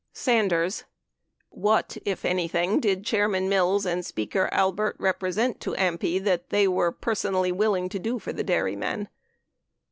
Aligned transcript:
Sanders. 0.13 0.85
What, 1.51 1.95
if 2.05 2.25
anything, 2.25 2.79
did 2.79 3.05
Chairman 3.05 3.47
Mills 3.47 3.85
and 3.85 4.03
Speaker 4.03 4.49
Albert 4.51 4.95
represent 4.97 5.59
to 5.59 5.75
AMPI 5.75 6.23
that 6.23 6.49
they 6.49 6.67
were 6.67 6.91
personal 6.91 7.41
ly 7.43 7.51
willing 7.51 7.87
to 7.89 7.99
do 7.99 8.17
for 8.17 8.33
the 8.33 8.43
dairymen 8.43 9.09